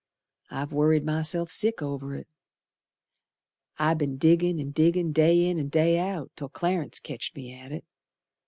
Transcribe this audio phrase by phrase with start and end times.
[0.49, 2.27] I've worried myself sick over it.
[3.77, 7.71] I be'n diggin' and diggin' day in and day out Till Clarence ketched me at
[7.71, 7.85] it.